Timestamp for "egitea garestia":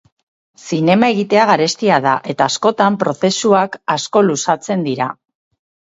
1.15-1.99